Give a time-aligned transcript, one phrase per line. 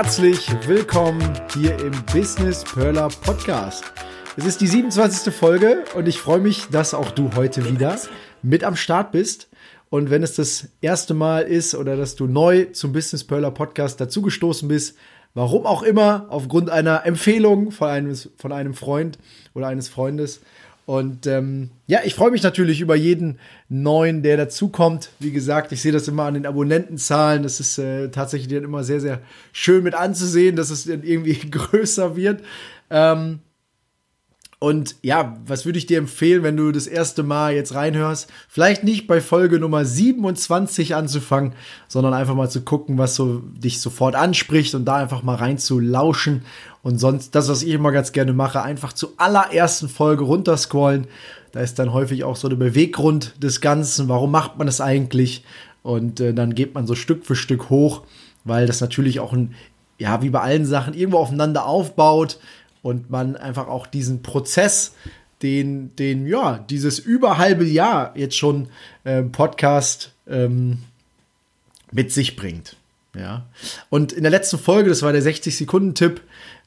[0.00, 1.20] Herzlich willkommen
[1.52, 3.82] hier im Business Perler Podcast.
[4.36, 5.34] Es ist die 27.
[5.34, 7.98] Folge und ich freue mich, dass auch du heute wieder
[8.40, 9.48] mit am Start bist.
[9.90, 14.00] Und wenn es das erste Mal ist oder dass du neu zum Business Perler Podcast
[14.00, 14.96] dazugestoßen bist,
[15.34, 19.18] warum auch immer, aufgrund einer Empfehlung von einem, von einem Freund
[19.52, 20.42] oder eines Freundes,
[20.88, 23.38] und ähm, ja, ich freue mich natürlich über jeden
[23.68, 25.10] neuen, der dazukommt.
[25.18, 27.42] Wie gesagt, ich sehe das immer an den Abonnentenzahlen.
[27.42, 29.20] Das ist äh, tatsächlich dann immer sehr, sehr
[29.52, 32.42] schön mit anzusehen, dass es dann irgendwie größer wird.
[32.88, 33.40] Ähm,
[34.60, 38.28] und ja, was würde ich dir empfehlen, wenn du das erste Mal jetzt reinhörst?
[38.48, 41.52] Vielleicht nicht bei Folge Nummer 27 anzufangen,
[41.86, 45.58] sondern einfach mal zu gucken, was so dich sofort anspricht und da einfach mal rein
[45.58, 46.42] zu lauschen.
[46.82, 51.06] Und sonst, das, was ich immer ganz gerne mache, einfach zur allerersten Folge runterscrollen.
[51.52, 54.08] Da ist dann häufig auch so der Beweggrund des Ganzen.
[54.08, 55.44] Warum macht man das eigentlich?
[55.84, 58.02] Und äh, dann geht man so Stück für Stück hoch,
[58.44, 59.54] weil das natürlich auch ein,
[59.98, 62.40] ja, wie bei allen Sachen irgendwo aufeinander aufbaut
[62.82, 64.94] und man einfach auch diesen Prozess,
[65.42, 68.68] den, den, ja, dieses über halbe Jahr jetzt schon
[69.04, 70.78] äh, Podcast ähm,
[71.92, 72.76] mit sich bringt.
[73.16, 73.46] Ja.
[73.88, 76.20] Und in der letzten Folge, das war der 60-Sekunden-Tipp,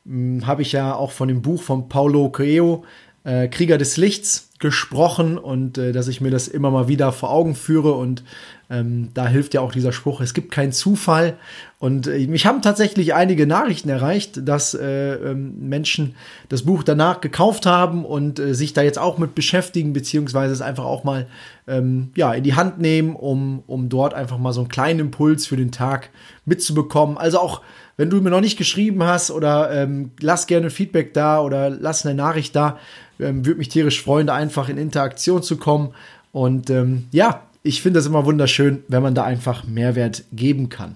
[0.05, 2.85] hm, habe ich ja auch von dem Buch von Paulo Coelho,
[3.23, 7.31] äh, Krieger des Lichts, gesprochen und äh, dass ich mir das immer mal wieder vor
[7.31, 8.23] Augen führe und
[8.69, 11.37] ähm, da hilft ja auch dieser Spruch, es gibt keinen Zufall.
[11.81, 16.13] Und äh, mich haben tatsächlich einige Nachrichten erreicht, dass äh, ähm, Menschen
[16.47, 20.61] das Buch danach gekauft haben und äh, sich da jetzt auch mit beschäftigen, beziehungsweise es
[20.61, 21.25] einfach auch mal
[21.67, 25.47] ähm, ja, in die Hand nehmen, um, um dort einfach mal so einen kleinen Impuls
[25.47, 26.11] für den Tag
[26.45, 27.17] mitzubekommen.
[27.17, 27.61] Also auch
[27.97, 32.05] wenn du mir noch nicht geschrieben hast oder ähm, lass gerne Feedback da oder lass
[32.05, 32.77] eine Nachricht da,
[33.19, 35.95] ähm, würde mich tierisch freuen, da einfach in Interaktion zu kommen.
[36.31, 40.95] Und ähm, ja, ich finde es immer wunderschön, wenn man da einfach Mehrwert geben kann.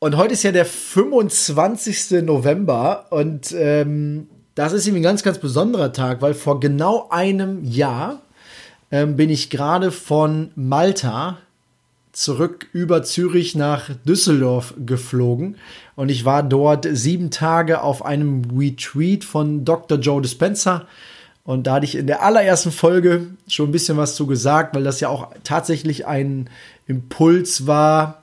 [0.00, 2.22] Und heute ist ja der 25.
[2.22, 7.64] November und ähm, das ist irgendwie ein ganz, ganz besonderer Tag, weil vor genau einem
[7.64, 8.22] Jahr
[8.92, 11.38] ähm, bin ich gerade von Malta
[12.12, 15.56] zurück über Zürich nach Düsseldorf geflogen
[15.96, 19.98] und ich war dort sieben Tage auf einem Retreat von Dr.
[19.98, 20.86] Joe Dispenza.
[21.42, 24.84] Und da hatte ich in der allerersten Folge schon ein bisschen was zu gesagt, weil
[24.84, 26.50] das ja auch tatsächlich ein
[26.86, 28.22] Impuls war,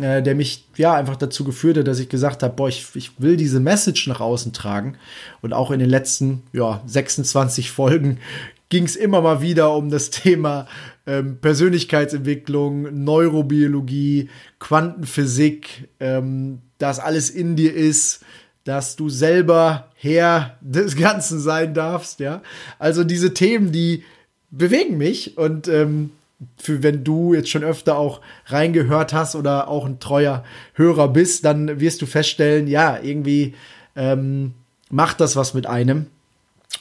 [0.00, 3.20] äh, der mich ja einfach dazu geführt hat, dass ich gesagt habe, boah, ich, ich
[3.20, 4.96] will diese Message nach außen tragen.
[5.40, 8.18] Und auch in den letzten ja, 26 Folgen
[8.68, 10.66] ging es immer mal wieder um das Thema
[11.06, 18.24] ähm, Persönlichkeitsentwicklung, Neurobiologie, Quantenphysik, ähm, dass alles in dir ist,
[18.64, 22.42] dass du selber Herr des Ganzen sein darfst, ja.
[22.78, 24.02] Also diese Themen, die
[24.50, 26.10] bewegen mich und ähm,
[26.56, 31.44] für wenn du jetzt schon öfter auch reingehört hast oder auch ein treuer Hörer bist,
[31.44, 33.54] dann wirst du feststellen, ja, irgendwie
[33.96, 34.54] ähm,
[34.90, 36.06] macht das was mit einem.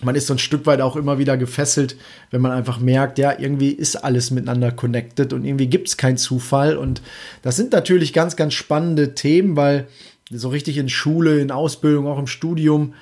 [0.02, 1.98] Man ist so ein Stück weit auch immer wieder gefesselt,
[2.32, 6.18] wenn man einfach merkt, ja, irgendwie ist alles miteinander connected und irgendwie gibt es keinen
[6.18, 6.78] Zufall.
[6.78, 7.02] Und
[7.44, 9.88] das sind natürlich ganz, ganz spannende Themen, weil
[10.32, 12.96] so richtig in Schule, in Ausbildung, auch im Studium,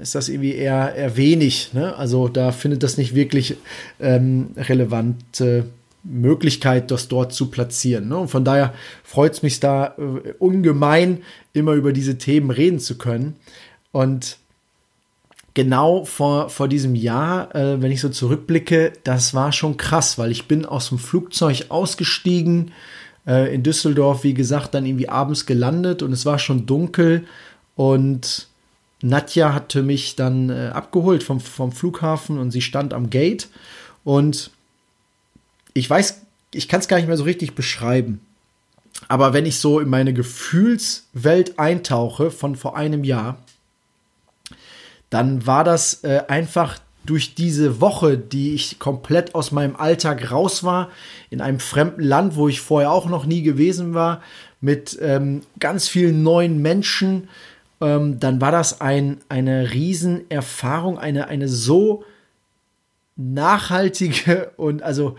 [0.00, 1.72] ist das irgendwie eher, eher wenig.
[1.72, 1.94] Ne?
[1.96, 3.56] Also da findet das nicht wirklich
[4.00, 5.66] ähm, relevante
[6.04, 8.08] Möglichkeit, das dort zu platzieren.
[8.08, 8.16] Ne?
[8.16, 11.22] Und von daher freut es mich da äh, ungemein,
[11.52, 13.36] immer über diese Themen reden zu können.
[13.92, 14.38] Und
[15.54, 20.30] genau vor, vor diesem Jahr, äh, wenn ich so zurückblicke, das war schon krass, weil
[20.30, 22.72] ich bin aus dem Flugzeug ausgestiegen,
[23.26, 27.24] äh, in Düsseldorf, wie gesagt, dann irgendwie abends gelandet und es war schon dunkel
[27.76, 28.48] und
[29.02, 33.48] Nadja hatte mich dann äh, abgeholt vom, vom Flughafen und sie stand am Gate
[34.04, 34.50] und
[35.74, 36.22] ich weiß,
[36.54, 38.20] ich kann es gar nicht mehr so richtig beschreiben.
[39.08, 43.38] Aber wenn ich so in meine Gefühlswelt eintauche von vor einem Jahr,
[45.10, 50.62] dann war das äh, einfach durch diese Woche, die ich komplett aus meinem Alltag raus
[50.62, 50.90] war,
[51.30, 54.22] in einem fremden Land, wo ich vorher auch noch nie gewesen war,
[54.60, 57.28] mit ähm, ganz vielen neuen Menschen,
[57.82, 62.04] ähm, dann war das ein, eine Riesenerfahrung, eine, eine so
[63.16, 65.16] nachhaltige und also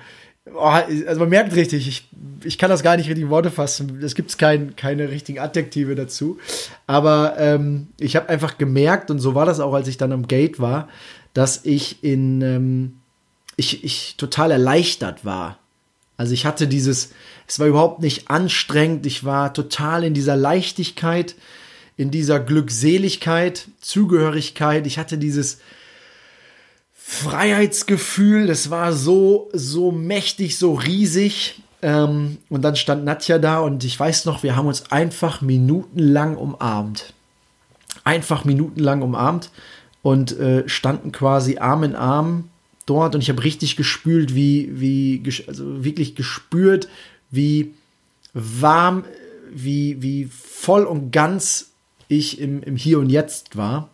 [0.56, 2.10] Oh, also man merkt richtig, ich,
[2.44, 4.01] ich kann das gar nicht richtig in Worte fassen.
[4.04, 6.38] Es gibt kein, keine richtigen Adjektive dazu.
[6.86, 10.27] Aber ähm, ich habe einfach gemerkt, und so war das auch, als ich dann am
[10.27, 10.89] Gate war,
[11.33, 12.94] dass ich in ähm,
[13.56, 15.60] ich, ich total erleichtert war.
[16.18, 17.12] Also ich hatte dieses,
[17.48, 21.36] es war überhaupt nicht anstrengend, ich war total in dieser Leichtigkeit,
[21.98, 24.88] in dieser Glückseligkeit, Zugehörigkeit.
[24.88, 25.60] Ich hatte dieses,
[27.06, 31.62] Freiheitsgefühl, das war so, so mächtig, so riesig.
[31.81, 36.38] Ähm, und dann stand Nadja da und ich weiß noch, wir haben uns einfach minutenlang
[36.38, 37.13] umarmt.
[38.06, 39.51] Einfach minutenlang umarmt
[40.01, 42.50] und äh, standen quasi Arm in Arm
[42.86, 46.88] dort und ich habe richtig gespült, wie, wie, also wirklich gespürt,
[47.31, 47.74] wie
[48.34, 49.04] warm,
[49.51, 51.73] wie, wie voll und ganz
[52.08, 53.90] ich im, im Hier und Jetzt war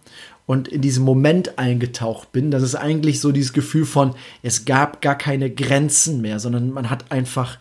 [0.46, 2.50] und in diesem Moment eingetaucht bin.
[2.50, 6.90] Das ist eigentlich so dieses Gefühl von, es gab gar keine Grenzen mehr, sondern man
[6.90, 7.60] hat einfach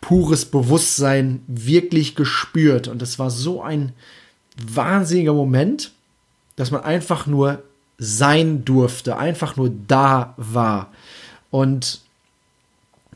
[0.00, 2.88] pures Bewusstsein wirklich gespürt.
[2.88, 3.92] Und das war so ein
[4.64, 5.92] wahnsinniger Moment,
[6.56, 7.62] dass man einfach nur
[7.98, 10.92] sein durfte, einfach nur da war.
[11.50, 12.02] Und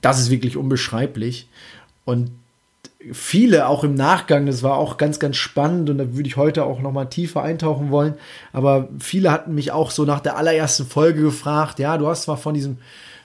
[0.00, 1.48] das ist wirklich unbeschreiblich.
[2.04, 2.30] Und
[3.12, 6.64] viele auch im Nachgang, das war auch ganz, ganz spannend und da würde ich heute
[6.64, 8.14] auch noch mal tiefer eintauchen wollen.
[8.52, 12.36] Aber viele hatten mich auch so nach der allerersten Folge gefragt, ja, du hast zwar
[12.36, 12.78] von diesem,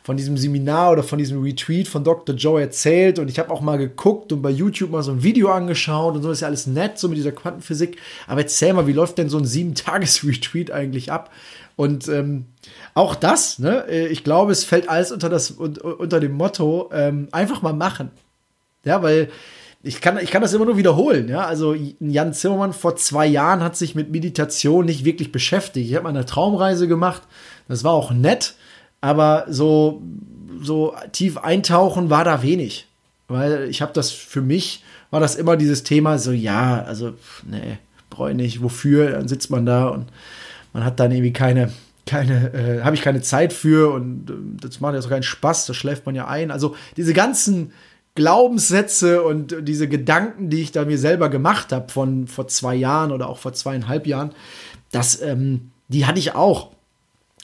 [0.04, 2.36] von diesem Seminar oder von diesem Retreat von Dr.
[2.36, 5.52] Joe erzählt und ich habe auch mal geguckt und bei YouTube mal so ein Video
[5.52, 7.98] angeschaut und so ist ja alles nett, so mit dieser Quantenphysik.
[8.28, 11.32] Aber erzähl mal, wie läuft denn so ein sieben-Tages-Retreat eigentlich ab?
[11.78, 12.46] Und ähm,
[12.94, 17.30] auch das, ne, äh, ich glaube, es fällt alles unter, das, unter dem Motto, ähm,
[17.32, 18.12] einfach mal machen.
[18.84, 19.30] Ja, weil
[19.84, 21.28] ich kann, ich kann das immer nur wiederholen.
[21.28, 21.46] Ja?
[21.46, 25.90] Also Jan Zimmermann vor zwei Jahren hat sich mit Meditation nicht wirklich beschäftigt.
[25.90, 27.24] Ich habe mal eine Traumreise gemacht.
[27.68, 28.56] Das war auch nett,
[29.00, 30.02] aber so,
[30.62, 32.88] so tief eintauchen war da wenig.
[33.28, 37.14] Weil ich habe das für mich, war das immer dieses Thema, so ja, also,
[37.50, 37.78] nee,
[38.10, 39.12] brauche ich nicht, wofür?
[39.12, 40.08] Dann sitzt man da und
[40.74, 41.72] man hat dann irgendwie keine,
[42.06, 45.66] keine, äh, habe ich keine Zeit für und äh, das macht ja so keinen Spaß,
[45.66, 46.52] da schläft man ja ein.
[46.52, 47.72] Also diese ganzen
[48.22, 53.12] Glaubenssätze und diese Gedanken, die ich da mir selber gemacht habe von vor zwei Jahren
[53.12, 54.32] oder auch vor zweieinhalb Jahren,
[54.92, 56.70] das, ähm, die hatte ich auch.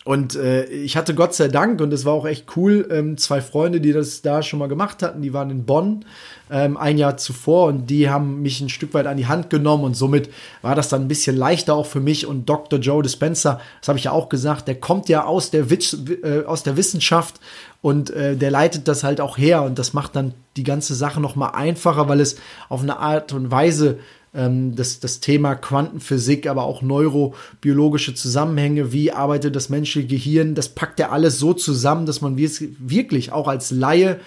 [0.08, 3.42] Und äh, ich hatte Gott sei Dank, und es war auch echt cool, ähm, zwei
[3.42, 6.06] Freunde, die das da schon mal gemacht hatten, die waren in Bonn
[6.50, 9.84] ähm, ein Jahr zuvor und die haben mich ein Stück weit an die Hand genommen
[9.84, 10.30] und somit
[10.62, 12.26] war das dann ein bisschen leichter auch für mich.
[12.26, 12.80] Und Dr.
[12.80, 16.46] Joe Dispenza, das habe ich ja auch gesagt, der kommt ja aus der, Witz, äh,
[16.46, 17.42] aus der Wissenschaft
[17.82, 21.20] und äh, der leitet das halt auch her und das macht dann die ganze Sache
[21.20, 22.38] noch mal einfacher, weil es
[22.70, 24.00] auf eine Art und Weise
[24.34, 30.70] ähm, das, das Thema Quantenphysik, aber auch neurobiologische Zusammenhänge, wie arbeitet das menschliche Gehirn, das
[30.70, 34.20] packt er alles so zusammen, dass man wirklich auch als Laie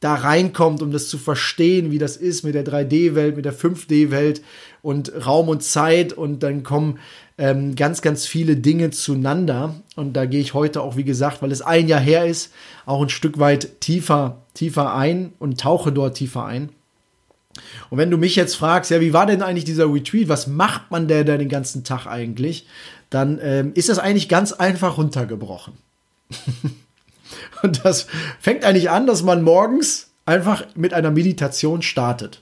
[0.00, 4.42] da reinkommt, um das zu verstehen, wie das ist mit der 3D-Welt, mit der 5D-Welt
[4.82, 6.98] und Raum und Zeit und dann kommen
[7.38, 11.50] ähm, ganz, ganz viele Dinge zueinander und da gehe ich heute auch, wie gesagt, weil
[11.50, 12.52] es ein Jahr her ist,
[12.84, 16.70] auch ein Stück weit tiefer, tiefer ein und tauche dort tiefer ein.
[17.90, 20.28] Und wenn du mich jetzt fragst, ja, wie war denn eigentlich dieser Retreat?
[20.28, 22.66] Was macht man denn da den ganzen Tag eigentlich?
[23.10, 25.74] Dann ähm, ist das eigentlich ganz einfach runtergebrochen.
[27.62, 28.06] Und das
[28.40, 32.40] fängt eigentlich an, dass man morgens einfach mit einer Meditation startet.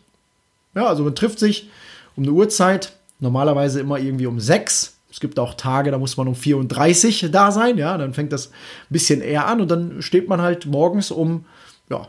[0.75, 1.71] Ja, also man trifft sich
[2.17, 4.97] um eine Uhrzeit, normalerweise immer irgendwie um sechs.
[5.11, 8.49] Es gibt auch Tage, da muss man um 34 da sein, ja, dann fängt das
[8.49, 8.53] ein
[8.91, 11.45] bisschen eher an und dann steht man halt morgens um
[11.89, 12.09] ja,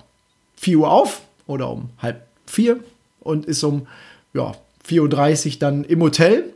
[0.55, 2.79] 4 Uhr auf oder um halb vier
[3.25, 3.87] und ist um
[4.33, 4.53] ja,
[4.87, 6.53] 4.30 Uhr dann im Hotel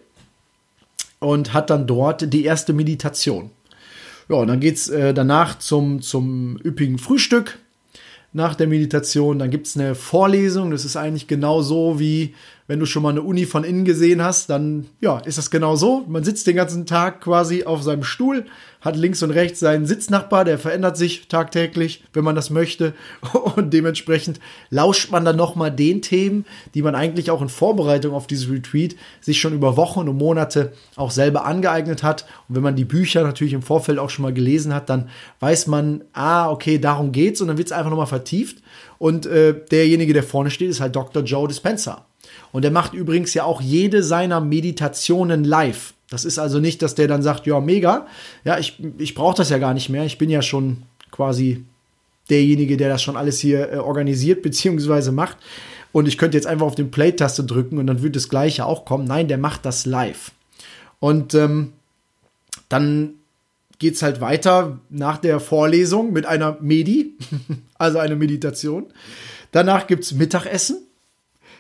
[1.20, 3.50] und hat dann dort die erste Meditation.
[4.30, 7.58] Ja, und dann geht es äh, danach zum, zum üppigen Frühstück
[8.32, 9.40] nach der Meditation.
[9.40, 10.70] Dann gibt es eine Vorlesung.
[10.70, 12.36] Das ist eigentlich genau so wie
[12.70, 15.76] wenn du schon mal eine Uni von innen gesehen hast, dann ja, ist das genau
[15.76, 16.06] so.
[16.08, 18.46] Man sitzt den ganzen Tag quasi auf seinem Stuhl,
[18.80, 22.94] hat links und rechts seinen Sitznachbar, der verändert sich tagtäglich, wenn man das möchte.
[23.56, 26.46] Und dementsprechend lauscht man dann nochmal den Themen,
[26.76, 30.72] die man eigentlich auch in Vorbereitung auf dieses Retreat sich schon über Wochen und Monate
[30.96, 32.28] auch selber angeeignet hat.
[32.48, 35.10] Und wenn man die Bücher natürlich im Vorfeld auch schon mal gelesen hat, dann
[35.40, 38.62] weiß man, ah, okay, darum geht's und dann wird es einfach nochmal vertieft.
[39.00, 41.24] Und äh, derjenige, der vorne steht, ist halt Dr.
[41.24, 42.06] Joe Dispenza.
[42.52, 45.94] Und er macht übrigens ja auch jede seiner Meditationen live.
[46.10, 48.08] Das ist also nicht, dass der dann sagt, ja, mega,
[48.44, 50.06] ja, ich, ich brauche das ja gar nicht mehr.
[50.06, 51.64] Ich bin ja schon quasi
[52.30, 55.12] derjenige, der das schon alles hier äh, organisiert bzw.
[55.12, 55.38] macht.
[55.92, 58.86] Und ich könnte jetzt einfach auf den Play-Taste drücken und dann würde das gleiche auch
[58.86, 59.06] kommen.
[59.06, 60.32] Nein, der macht das live.
[61.00, 61.74] Und ähm,
[62.68, 63.14] dann
[63.80, 67.16] geht's halt weiter nach der Vorlesung mit einer Medi,
[67.78, 68.88] also eine Meditation.
[69.52, 70.86] Danach gibt's Mittagessen.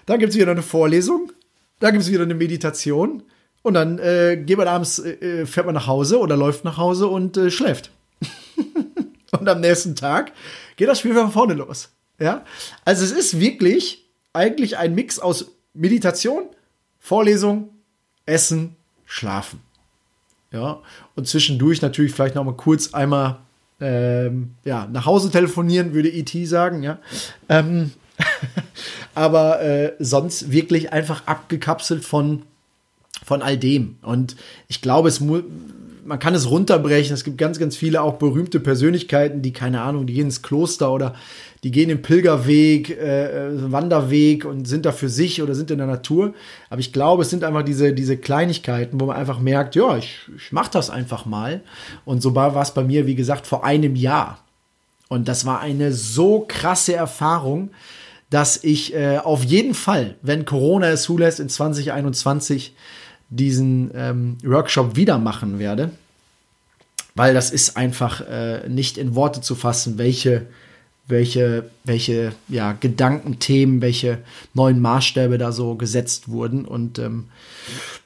[0.10, 1.32] Dann gibt's wieder eine Vorlesung.
[1.80, 3.22] Dann gibt's wieder eine Meditation.
[3.62, 7.06] Und dann äh, geht man abends, äh, fährt man nach Hause oder läuft nach Hause
[7.06, 7.92] und äh, schläft.
[9.40, 10.32] und am nächsten Tag
[10.78, 11.90] geht das Spiel von vorne los.
[12.20, 12.44] Ja,
[12.86, 16.46] also es ist wirklich eigentlich ein Mix aus Meditation,
[16.98, 17.70] Vorlesung,
[18.26, 19.62] Essen, Schlafen.
[20.52, 20.82] Ja,
[21.16, 23.42] und zwischendurch natürlich vielleicht noch mal kurz einmal
[23.80, 26.98] ähm, ja, nach Hause telefonieren, würde ET sagen, ja.
[27.48, 27.92] Ähm,
[29.16, 32.44] aber äh, sonst wirklich einfach abgekapselt von,
[33.24, 33.98] von all dem.
[34.02, 34.36] Und
[34.68, 35.44] ich glaube, es muss
[36.10, 37.14] man kann es runterbrechen.
[37.14, 40.92] Es gibt ganz, ganz viele auch berühmte Persönlichkeiten, die, keine Ahnung, die gehen ins Kloster
[40.92, 41.14] oder
[41.64, 45.78] die gehen den Pilgerweg, äh, äh, Wanderweg und sind da für sich oder sind in
[45.78, 46.34] der Natur.
[46.70, 50.20] Aber ich glaube, es sind einfach diese, diese Kleinigkeiten, wo man einfach merkt, ja, ich,
[50.36, 51.62] ich mache das einfach mal.
[52.06, 54.40] Und so war es bei mir, wie gesagt, vor einem Jahr.
[55.10, 57.70] Und das war eine so krasse Erfahrung,
[58.30, 62.74] dass ich äh, auf jeden Fall, wenn Corona es zulässt, in 2021
[63.30, 65.92] diesen ähm, Workshop wieder machen werde.
[67.16, 70.48] Weil das ist einfach äh, nicht in Worte zu fassen, welche
[71.10, 74.20] welche, welche ja, Gedankenthemen, welche
[74.54, 76.66] neuen Maßstäbe da so gesetzt wurden.
[76.66, 77.26] Und ähm,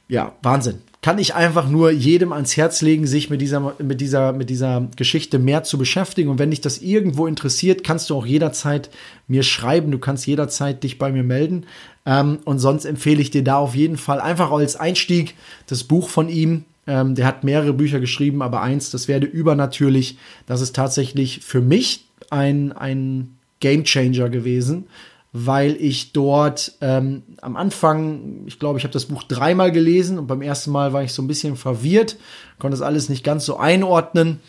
[0.07, 0.81] ja, Wahnsinn.
[1.03, 4.87] Kann ich einfach nur jedem ans Herz legen, sich mit dieser, mit dieser, mit dieser
[4.95, 6.29] Geschichte mehr zu beschäftigen.
[6.29, 8.89] Und wenn dich das irgendwo interessiert, kannst du auch jederzeit
[9.27, 9.91] mir schreiben.
[9.91, 11.65] Du kannst jederzeit dich bei mir melden.
[12.05, 15.35] Ähm, und sonst empfehle ich dir da auf jeden Fall einfach als Einstieg
[15.67, 16.63] das Buch von ihm.
[16.87, 20.17] Ähm, der hat mehrere Bücher geschrieben, aber eins, das werde übernatürlich.
[20.45, 24.85] Das ist tatsächlich für mich ein, ein Game Changer gewesen,
[25.35, 30.27] weil ich dort ähm, am Anfang, ich glaube, ich habe das Buch dreimal gelesen und
[30.27, 32.17] beim ersten Mal war ich so ein bisschen verwirrt,
[32.59, 34.39] konnte das alles nicht ganz so einordnen.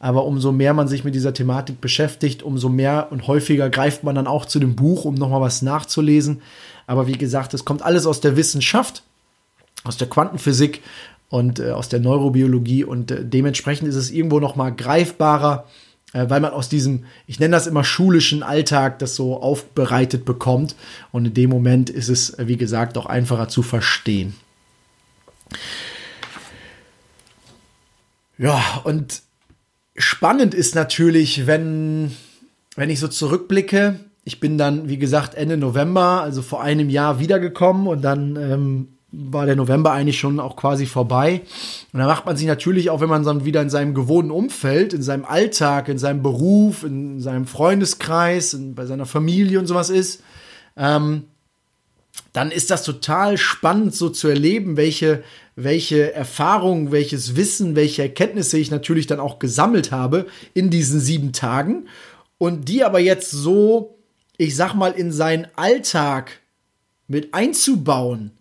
[0.00, 4.14] Aber umso mehr man sich mit dieser Thematik beschäftigt, umso mehr und häufiger greift man
[4.14, 6.42] dann auch zu dem Buch, um nochmal was nachzulesen.
[6.86, 9.02] Aber wie gesagt, es kommt alles aus der Wissenschaft,
[9.82, 10.82] aus der Quantenphysik
[11.30, 15.64] und äh, aus der Neurobiologie und äh, dementsprechend ist es irgendwo nochmal greifbarer
[16.14, 20.76] äh, weil man aus diesem, ich nenne das immer schulischen Alltag, das so aufbereitet bekommt.
[21.12, 24.34] Und in dem Moment ist es, äh, wie gesagt, auch einfacher zu verstehen.
[28.38, 29.22] Ja, und
[29.96, 32.12] spannend ist natürlich, wenn,
[32.76, 37.18] wenn ich so zurückblicke, ich bin dann, wie gesagt, Ende November, also vor einem Jahr
[37.18, 38.88] wiedergekommen und dann ähm,
[39.30, 41.42] war der November eigentlich schon auch quasi vorbei.
[41.92, 44.92] Und da macht man sich natürlich auch, wenn man dann wieder in seinem gewohnten Umfeld,
[44.92, 49.90] in seinem Alltag, in seinem Beruf, in seinem Freundeskreis, in, bei seiner Familie und sowas
[49.90, 50.22] ist,
[50.76, 51.24] ähm,
[52.32, 55.22] dann ist das total spannend so zu erleben, welche,
[55.56, 61.32] welche Erfahrungen, welches Wissen, welche Erkenntnisse ich natürlich dann auch gesammelt habe in diesen sieben
[61.32, 61.86] Tagen
[62.38, 63.96] und die aber jetzt so,
[64.36, 66.40] ich sag mal, in seinen Alltag
[67.06, 68.32] mit einzubauen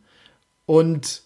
[0.65, 1.23] und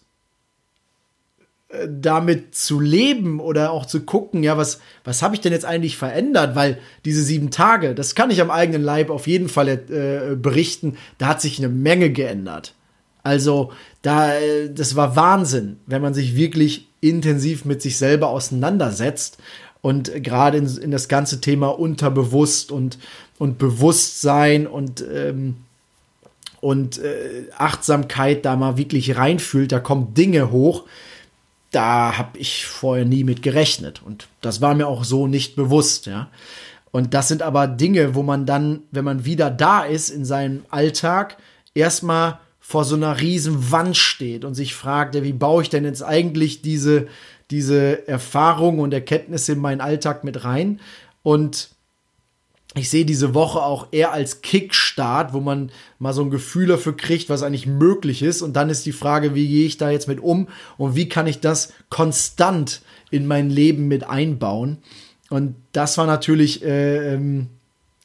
[1.68, 5.66] äh, damit zu leben oder auch zu gucken, ja, was, was habe ich denn jetzt
[5.66, 6.56] eigentlich verändert?
[6.56, 10.96] Weil diese sieben Tage, das kann ich am eigenen Leib auf jeden Fall äh, berichten,
[11.18, 12.74] da hat sich eine Menge geändert.
[13.22, 19.38] Also, da, äh, das war Wahnsinn, wenn man sich wirklich intensiv mit sich selber auseinandersetzt
[19.82, 22.98] und gerade in, in das ganze Thema Unterbewusst und,
[23.38, 25.56] und Bewusstsein und ähm,
[26.60, 30.84] und äh, Achtsamkeit da mal wirklich reinfühlt, da kommen Dinge hoch,
[31.70, 36.06] da habe ich vorher nie mit gerechnet und das war mir auch so nicht bewusst,
[36.06, 36.28] ja.
[36.90, 40.64] Und das sind aber Dinge, wo man dann, wenn man wieder da ist in seinem
[40.70, 41.36] Alltag,
[41.74, 45.84] erstmal vor so einer riesen Wand steht und sich fragt, ja, wie baue ich denn
[45.84, 47.06] jetzt eigentlich diese,
[47.50, 50.80] diese Erfahrungen und Erkenntnisse in meinen Alltag mit rein?
[51.22, 51.70] Und
[52.78, 56.96] ich sehe diese Woche auch eher als Kickstart, wo man mal so ein Gefühl dafür
[56.96, 58.42] kriegt, was eigentlich möglich ist.
[58.42, 61.26] Und dann ist die Frage, wie gehe ich da jetzt mit um und wie kann
[61.26, 64.78] ich das konstant in mein Leben mit einbauen.
[65.30, 67.48] Und das war natürlich äh, ähm,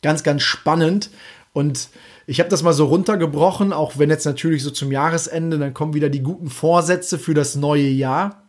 [0.02, 1.10] ganz, ganz spannend.
[1.54, 1.90] Und
[2.26, 5.94] ich habe das mal so runtergebrochen, auch wenn jetzt natürlich so zum Jahresende, dann kommen
[5.94, 8.43] wieder die guten Vorsätze für das neue Jahr.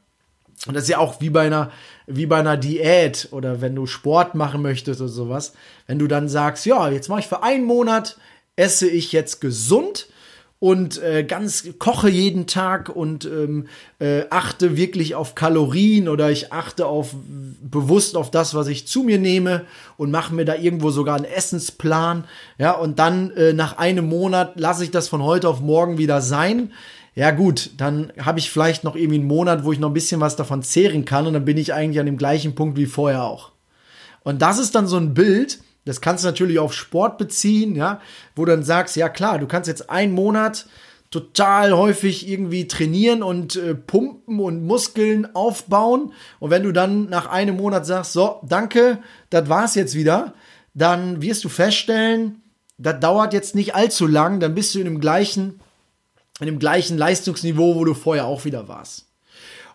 [0.67, 1.71] Und das ist ja auch wie bei einer,
[2.07, 5.53] wie bei einer Diät oder wenn du Sport machen möchtest oder sowas.
[5.87, 8.17] Wenn du dann sagst, ja, jetzt mache ich für einen Monat,
[8.57, 10.09] esse ich jetzt gesund
[10.61, 13.67] und äh, ganz koche jeden Tag und ähm,
[13.99, 17.15] äh, achte wirklich auf Kalorien oder ich achte auf
[17.61, 19.67] bewusst auf das, was ich zu mir nehme
[19.99, 22.25] und mache mir da irgendwo sogar einen Essensplan.
[22.57, 26.23] Ja, und dann äh, nach einem Monat lasse ich das von heute auf morgen wieder
[26.23, 26.73] sein
[27.15, 30.21] ja gut, dann habe ich vielleicht noch irgendwie einen Monat, wo ich noch ein bisschen
[30.21, 33.25] was davon zehren kann und dann bin ich eigentlich an dem gleichen Punkt wie vorher
[33.25, 33.53] auch.
[34.23, 38.01] Und das ist dann so ein Bild, das kannst du natürlich auf Sport beziehen, ja,
[38.35, 40.67] wo du dann sagst, ja klar, du kannst jetzt einen Monat
[41.11, 46.13] total häufig irgendwie trainieren und äh, pumpen und Muskeln aufbauen.
[46.41, 48.99] Und wenn du dann nach einem Monat sagst, so, danke,
[49.31, 50.35] das war's jetzt wieder,
[50.73, 52.43] dann wirst du feststellen,
[52.79, 55.61] das dauert jetzt nicht allzu lang, dann bist du in dem gleichen,
[56.47, 59.07] in dem gleichen Leistungsniveau, wo du vorher auch wieder warst.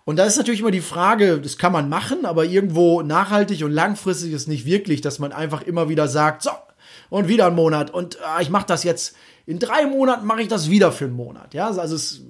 [0.06, 3.72] Und da ist natürlich immer die Frage, das kann man machen, aber irgendwo nachhaltig und
[3.72, 6.52] langfristig ist nicht wirklich, dass man einfach immer wieder sagt, so,
[7.10, 9.16] und wieder ein Monat und äh, ich mache das jetzt
[9.50, 11.56] in drei Monaten mache ich das wieder für einen Monat.
[11.56, 12.22] Ja, also es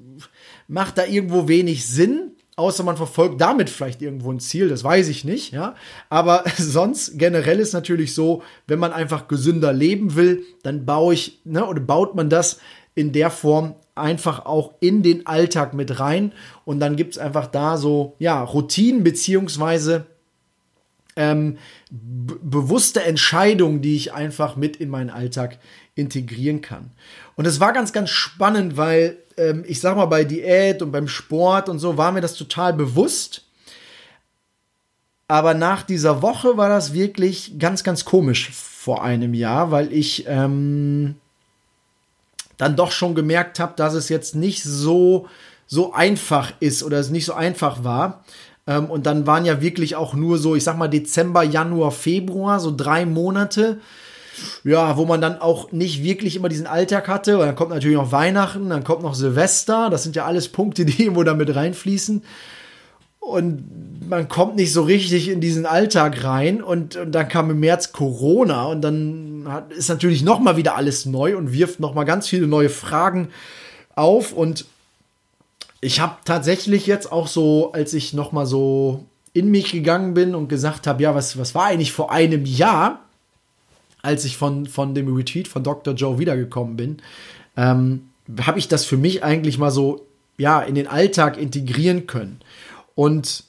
[0.70, 5.10] macht da irgendwo wenig Sinn, außer man verfolgt damit vielleicht irgendwo ein Ziel, das weiß
[5.10, 5.76] ich nicht, ja.
[6.10, 11.42] Aber sonst generell ist natürlich so, wenn man einfach gesünder leben will, dann baue ich,
[11.44, 12.60] ne, oder baut man das
[13.00, 16.34] in der Form einfach auch in den Alltag mit rein
[16.66, 20.06] und dann gibt es einfach da so, ja, Routinen beziehungsweise
[21.16, 21.58] ähm,
[21.90, 25.60] bewusste Entscheidungen, die ich einfach mit in meinen Alltag
[25.96, 26.92] integrieren kann.
[27.38, 31.08] Und es war ganz, ganz spannend, weil ähm, ich sag mal, bei Diät und beim
[31.08, 33.46] Sport und so war mir das total bewusst.
[35.30, 40.26] Aber nach dieser Woche war das wirklich ganz, ganz komisch vor einem Jahr, weil ich
[40.28, 41.16] ähm,
[42.60, 45.28] dann doch schon gemerkt habe, dass es jetzt nicht so,
[45.66, 48.24] so einfach ist oder es nicht so einfach war.
[48.68, 52.60] Ähm, und dann waren ja wirklich auch nur so, ich sag mal, Dezember, Januar, Februar,
[52.60, 53.80] so drei Monate,
[54.64, 57.40] ja, wo man dann auch nicht wirklich immer diesen Alltag hatte.
[57.40, 59.90] Und dann kommt natürlich noch Weihnachten, dann kommt noch Silvester.
[59.90, 62.24] Das sind ja alles Punkte, die irgendwo damit reinfließen.
[63.30, 66.62] Und man kommt nicht so richtig in diesen Alltag rein.
[66.64, 70.76] Und, und dann kam im März Corona und dann hat, ist natürlich noch mal wieder
[70.76, 73.30] alles neu und wirft noch mal ganz viele neue Fragen
[73.96, 74.34] auf.
[74.34, 74.66] Und
[75.82, 80.36] ich habe tatsächlich jetzt auch so, als ich noch mal so in mich gegangen bin
[80.36, 83.00] und gesagt habe, ja, was, was war eigentlich vor einem Jahr?
[84.02, 85.94] als ich von, von dem Retreat von Dr.
[85.94, 86.98] Joe wiedergekommen bin,
[87.58, 88.10] ähm,
[88.42, 90.06] habe ich das für mich eigentlich mal so
[90.38, 92.40] ja, in den Alltag integrieren können.
[93.00, 93.46] Und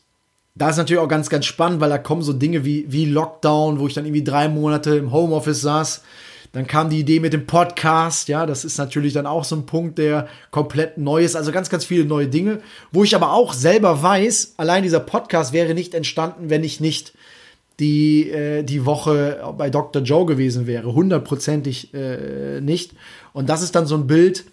[0.54, 3.80] da ist natürlich auch ganz, ganz spannend, weil da kommen so Dinge wie, wie Lockdown,
[3.80, 6.02] wo ich dann irgendwie drei Monate im Homeoffice saß.
[6.52, 9.66] Dann kam die Idee mit dem Podcast, ja, das ist natürlich dann auch so ein
[9.66, 11.34] Punkt, der komplett neu ist.
[11.34, 12.60] Also ganz, ganz viele neue Dinge,
[12.92, 17.12] wo ich aber auch selber weiß, allein dieser Podcast wäre nicht entstanden, wenn ich nicht
[17.80, 20.02] die äh, die Woche bei Dr.
[20.02, 20.94] Joe gewesen wäre.
[20.94, 22.92] Hundertprozentig äh, nicht.
[23.32, 24.44] Und das ist dann so ein Bild,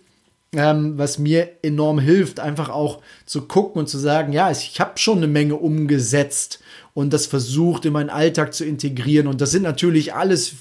[0.53, 4.97] ähm, was mir enorm hilft, einfach auch zu gucken und zu sagen, ja, ich habe
[4.97, 6.59] schon eine Menge umgesetzt
[6.93, 9.27] und das versucht in meinen Alltag zu integrieren.
[9.27, 10.51] Und das sind natürlich alles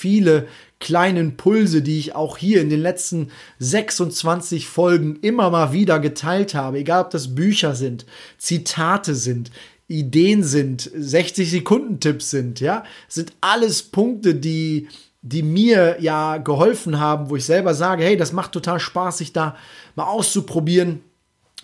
[0.00, 0.46] viele
[0.78, 6.54] kleine Impulse, die ich auch hier in den letzten 26 Folgen immer mal wieder geteilt
[6.54, 8.06] habe, egal ob das Bücher sind,
[8.38, 9.50] Zitate sind,
[9.90, 14.88] Ideen sind, 60 Sekunden Tipps sind, ja, sind alles Punkte, die
[15.22, 19.32] die mir ja geholfen haben, wo ich selber sage, hey, das macht total Spaß, sich
[19.32, 19.54] da
[19.94, 21.02] mal auszuprobieren,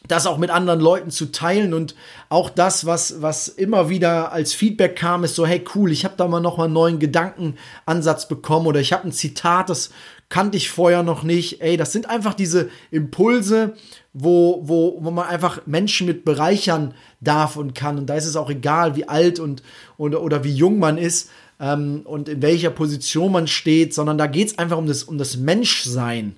[0.08, 1.72] das auch mit anderen Leuten zu teilen.
[1.72, 1.94] Und
[2.28, 6.14] auch das, was, was immer wieder als Feedback kam, ist so, hey, cool, ich habe
[6.16, 9.90] da mal noch mal einen neuen Gedankenansatz bekommen oder ich habe ein Zitat, das
[10.28, 11.60] kannte ich vorher noch nicht.
[11.60, 13.74] Ey, das sind einfach diese Impulse,
[14.12, 17.98] wo, wo, wo man einfach Menschen mit bereichern darf und kann.
[17.98, 19.62] Und da ist es auch egal, wie alt und
[19.98, 24.26] oder, oder wie jung man ist ähm, und in welcher Position man steht, sondern da
[24.26, 26.36] geht es einfach um das, um das Menschsein.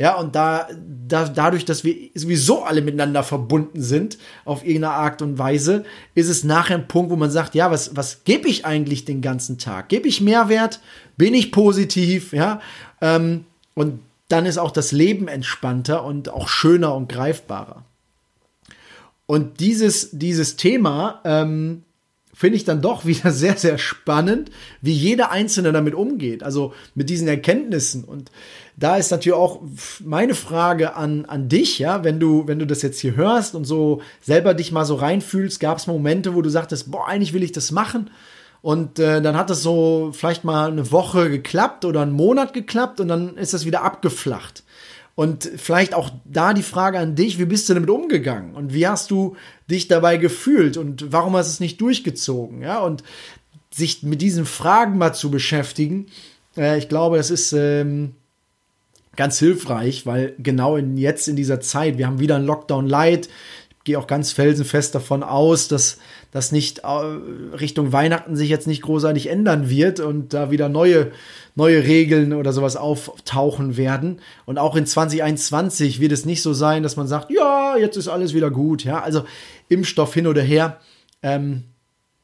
[0.00, 0.66] Ja, und da,
[1.08, 5.84] da, dadurch, dass wir sowieso alle miteinander verbunden sind, auf irgendeine Art und Weise,
[6.14, 9.20] ist es nachher ein Punkt, wo man sagt, ja, was, was gebe ich eigentlich den
[9.20, 9.90] ganzen Tag?
[9.90, 10.80] Gebe ich Mehrwert?
[11.18, 12.32] Bin ich positiv?
[12.32, 12.62] Ja,
[13.02, 17.84] ähm, und dann ist auch das Leben entspannter und auch schöner und greifbarer.
[19.26, 21.82] Und dieses, dieses Thema ähm,
[22.32, 26.42] finde ich dann doch wieder sehr, sehr spannend, wie jeder Einzelne damit umgeht.
[26.42, 28.02] Also mit diesen Erkenntnissen.
[28.02, 28.30] Und
[28.80, 29.60] da ist natürlich auch
[30.02, 33.66] meine Frage an, an dich, ja, wenn du, wenn du das jetzt hier hörst und
[33.66, 37.42] so selber dich mal so reinfühlst, gab es Momente, wo du sagtest, boah, eigentlich will
[37.42, 38.10] ich das machen.
[38.62, 43.00] Und äh, dann hat das so vielleicht mal eine Woche geklappt oder einen Monat geklappt
[43.00, 44.64] und dann ist das wieder abgeflacht.
[45.14, 48.54] Und vielleicht auch da die Frage an dich, wie bist du damit umgegangen?
[48.54, 49.36] Und wie hast du
[49.70, 50.78] dich dabei gefühlt?
[50.78, 52.62] Und warum hast du es nicht durchgezogen?
[52.62, 53.02] Ja, und
[53.70, 56.06] sich mit diesen Fragen mal zu beschäftigen,
[56.56, 58.14] äh, ich glaube, das ist ähm,
[59.16, 63.28] ganz hilfreich, weil genau in, jetzt in dieser Zeit, wir haben wieder ein Lockdown Light,
[63.84, 65.98] gehe auch ganz felsenfest davon aus, dass
[66.32, 66.88] das nicht äh,
[67.56, 71.10] Richtung Weihnachten sich jetzt nicht großartig ändern wird und da wieder neue,
[71.54, 74.20] neue Regeln oder sowas auftauchen werden.
[74.44, 78.08] Und auch in 2021 wird es nicht so sein, dass man sagt, ja, jetzt ist
[78.08, 78.84] alles wieder gut.
[78.84, 79.24] Ja, also
[79.68, 80.78] Impfstoff hin oder her.
[81.22, 81.64] Ähm,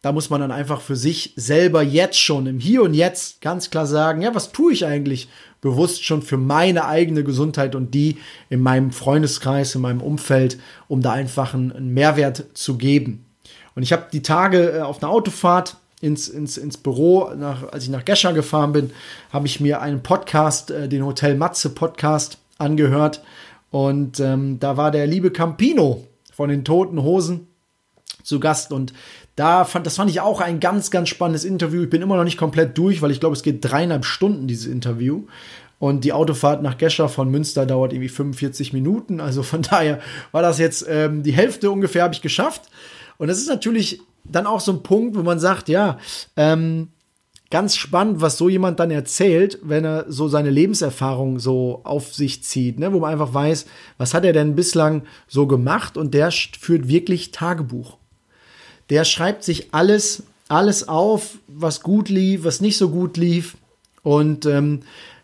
[0.06, 3.70] da muss man dann einfach für sich selber jetzt schon im Hier und Jetzt ganz
[3.70, 5.28] klar sagen, ja, was tue ich eigentlich
[5.60, 11.02] bewusst schon für meine eigene Gesundheit und die in meinem Freundeskreis, in meinem Umfeld, um
[11.02, 13.26] da einfach einen, Mehrwert zu geben.
[13.74, 17.82] Und ich habe die Tage äh, auf einer Autofahrt ins, ins, ins Büro, nach, als
[17.82, 18.92] ich nach Gescher gefahren bin,
[19.32, 23.24] habe ich mir einen Podcast, äh, den Hotel Matze Podcast, angehört.
[23.72, 27.48] Und ähm, da war der liebe Campino von den Toten Hosen
[28.22, 28.72] zu Gast.
[28.72, 28.92] Und
[29.36, 31.82] da fand, das fand ich auch ein ganz, ganz spannendes Interview.
[31.82, 34.66] Ich bin immer noch nicht komplett durch, weil ich glaube, es geht dreieinhalb Stunden, dieses
[34.66, 35.24] Interview.
[35.78, 39.20] Und die Autofahrt nach Gescher von Münster dauert irgendwie 45 Minuten.
[39.20, 40.00] Also von daher
[40.32, 42.62] war das jetzt ähm, die Hälfte ungefähr, habe ich geschafft.
[43.18, 45.98] Und das ist natürlich dann auch so ein Punkt, wo man sagt, ja,
[46.36, 46.88] ähm,
[47.50, 52.42] ganz spannend, was so jemand dann erzählt, wenn er so seine Lebenserfahrung so auf sich
[52.42, 52.92] zieht, ne?
[52.92, 53.66] wo man einfach weiß,
[53.98, 57.98] was hat er denn bislang so gemacht und der führt wirklich Tagebuch
[58.90, 63.56] der schreibt sich alles, alles auf, was gut lief, was nicht so gut lief
[64.02, 64.80] und ähm,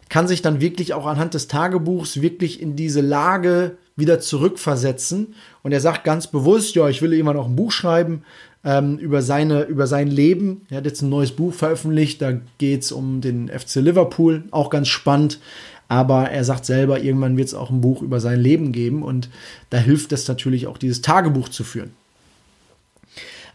[0.08, 5.34] kann sich dann wirklich auch anhand des Tagebuchs wirklich in diese Lage wieder zurückversetzen.
[5.62, 8.22] Und er sagt ganz bewusst, ja, ich will immer noch ein Buch schreiben
[8.64, 10.62] ähm, über, seine, über sein Leben.
[10.68, 14.70] Er hat jetzt ein neues Buch veröffentlicht, da geht es um den FC Liverpool, auch
[14.70, 15.40] ganz spannend.
[15.88, 19.28] Aber er sagt selber, irgendwann wird es auch ein Buch über sein Leben geben und
[19.70, 21.92] da hilft es natürlich auch, dieses Tagebuch zu führen.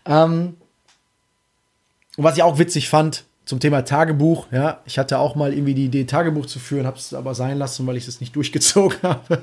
[0.08, 0.56] Ähm,
[2.17, 5.74] und was ich auch witzig fand zum Thema Tagebuch, ja, ich hatte auch mal irgendwie
[5.74, 8.98] die Idee, Tagebuch zu führen, habe es aber sein lassen, weil ich es nicht durchgezogen
[9.04, 9.41] habe,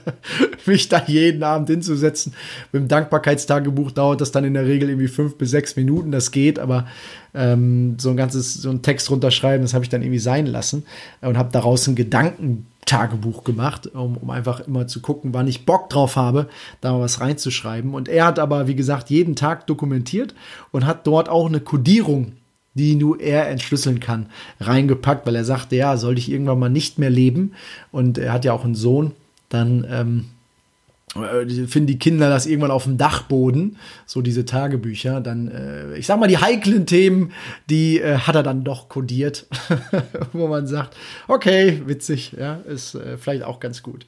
[0.66, 2.34] mich da jeden Abend hinzusetzen.
[2.70, 6.32] Mit dem Dankbarkeitstagebuch dauert das dann in der Regel irgendwie fünf bis sechs Minuten, das
[6.32, 6.86] geht, aber
[7.32, 10.84] ähm, so ein ganzes, so ein Text runterschreiben, das habe ich dann irgendwie sein lassen
[11.22, 15.66] und habe daraus einen Gedanken Tagebuch gemacht, um, um einfach immer zu gucken, wann ich
[15.66, 16.48] Bock drauf habe,
[16.80, 17.94] da was reinzuschreiben.
[17.94, 20.34] Und er hat aber, wie gesagt, jeden Tag dokumentiert
[20.70, 22.32] und hat dort auch eine Kodierung,
[22.74, 24.26] die nur er entschlüsseln kann,
[24.60, 27.52] reingepackt, weil er sagte, ja, sollte ich irgendwann mal nicht mehr leben.
[27.92, 29.12] Und er hat ja auch einen Sohn,
[29.48, 30.33] dann ähm, äh,
[31.14, 36.18] finden die Kinder das irgendwann auf dem Dachboden, so diese Tagebücher, dann, äh, ich sag
[36.18, 37.32] mal, die heiklen Themen,
[37.70, 39.46] die äh, hat er dann doch kodiert,
[40.32, 40.96] wo man sagt,
[41.28, 44.06] okay, witzig, ja, ist äh, vielleicht auch ganz gut.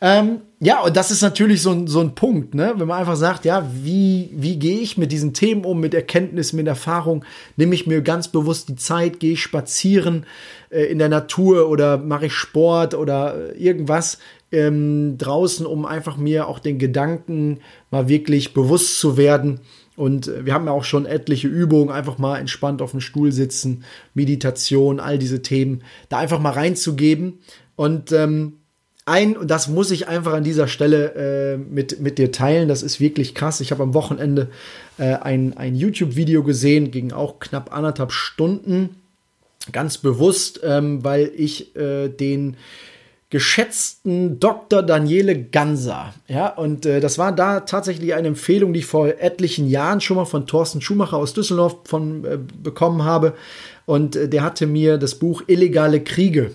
[0.00, 2.74] Ähm, ja, und das ist natürlich so ein, so ein Punkt, ne?
[2.76, 6.52] wenn man einfach sagt, ja, wie, wie gehe ich mit diesen Themen um, mit Erkenntnis,
[6.52, 7.24] mit Erfahrung,
[7.56, 10.26] nehme ich mir ganz bewusst die Zeit, gehe ich spazieren
[10.70, 14.18] äh, in der Natur oder mache ich Sport oder äh, irgendwas,
[14.52, 19.60] ähm, draußen, um einfach mir auch den Gedanken mal wirklich bewusst zu werden.
[19.96, 23.32] Und äh, wir haben ja auch schon etliche Übungen, einfach mal entspannt auf dem Stuhl
[23.32, 23.84] sitzen,
[24.14, 27.40] Meditation, all diese Themen, da einfach mal reinzugeben.
[27.76, 28.54] Und ähm,
[29.08, 32.82] ein, und das muss ich einfach an dieser Stelle äh, mit, mit dir teilen, das
[32.82, 33.60] ist wirklich krass.
[33.60, 34.48] Ich habe am Wochenende
[34.98, 38.96] äh, ein, ein YouTube-Video gesehen, ging auch knapp anderthalb Stunden,
[39.72, 42.56] ganz bewusst, ähm, weil ich äh, den
[43.30, 44.82] geschätzten Dr.
[44.82, 46.14] Daniele Ganser.
[46.28, 50.16] Ja, und äh, das war da tatsächlich eine Empfehlung, die ich vor etlichen Jahren schon
[50.16, 53.34] mal von Thorsten Schumacher aus Düsseldorf von, äh, bekommen habe.
[53.84, 56.52] Und äh, der hatte mir das Buch Illegale Kriege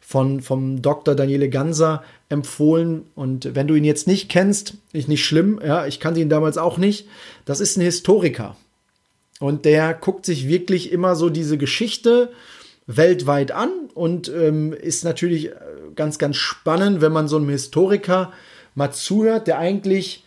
[0.00, 1.14] von, vom Dr.
[1.14, 3.04] Daniele Ganser empfohlen.
[3.14, 5.60] Und wenn du ihn jetzt nicht kennst, ist nicht schlimm.
[5.64, 7.06] Ja, ich kannte ihn damals auch nicht.
[7.44, 8.56] Das ist ein Historiker.
[9.38, 12.30] Und der guckt sich wirklich immer so diese Geschichte
[12.88, 15.54] weltweit an und ähm, ist natürlich äh,
[15.94, 18.32] ganz, ganz spannend, wenn man so einem Historiker
[18.74, 20.24] mal zuhört, der eigentlich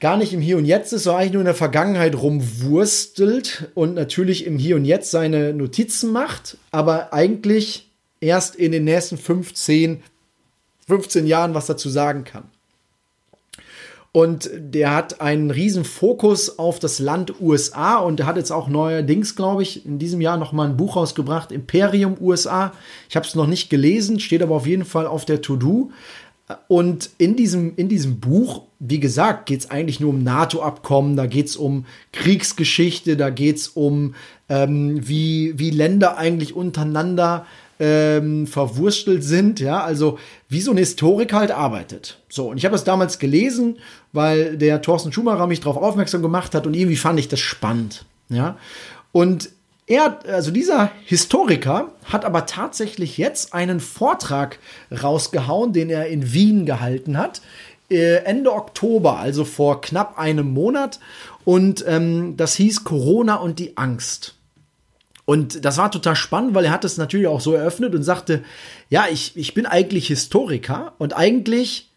[0.00, 3.94] gar nicht im Hier und Jetzt ist, sondern eigentlich nur in der Vergangenheit rumwurstelt und
[3.94, 10.02] natürlich im Hier und Jetzt seine Notizen macht, aber eigentlich erst in den nächsten 15,
[10.86, 12.50] 15 Jahren was dazu sagen kann.
[14.16, 18.68] Und der hat einen riesen Fokus auf das Land USA und der hat jetzt auch
[18.68, 22.72] neuerdings, glaube ich, in diesem Jahr noch mal ein Buch rausgebracht, Imperium USA.
[23.08, 25.90] Ich habe es noch nicht gelesen, steht aber auf jeden Fall auf der To-Do.
[26.68, 31.26] Und in diesem, in diesem Buch, wie gesagt, geht es eigentlich nur um NATO-Abkommen, da
[31.26, 34.14] geht es um Kriegsgeschichte, da geht es um,
[34.48, 37.46] ähm, wie, wie Länder eigentlich untereinander
[37.78, 42.18] ähm, verwurstelt sind, ja, also wie so ein Historiker halt arbeitet.
[42.28, 43.78] So, und ich habe das damals gelesen,
[44.12, 48.04] weil der Thorsten Schumacher mich darauf aufmerksam gemacht hat und irgendwie fand ich das spannend,
[48.28, 48.56] ja.
[49.12, 49.50] Und
[49.86, 54.58] er, also dieser Historiker, hat aber tatsächlich jetzt einen Vortrag
[54.90, 57.42] rausgehauen, den er in Wien gehalten hat,
[57.90, 61.00] äh, Ende Oktober, also vor knapp einem Monat.
[61.44, 64.36] Und ähm, das hieß Corona und die Angst.
[65.26, 68.44] Und das war total spannend, weil er hat es natürlich auch so eröffnet und sagte,
[68.90, 71.90] ja, ich, ich bin eigentlich Historiker und eigentlich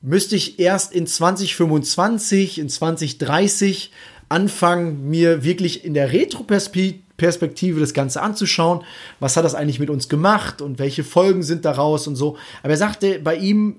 [0.00, 3.90] müsste ich erst in 2025, in 2030
[4.28, 8.84] anfangen, mir wirklich in der Retroperspektive das Ganze anzuschauen.
[9.20, 12.36] Was hat das eigentlich mit uns gemacht und welche Folgen sind daraus und so.
[12.62, 13.76] Aber er sagte, bei ihm